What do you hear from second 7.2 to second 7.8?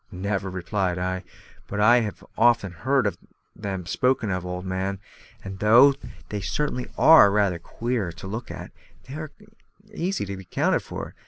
rather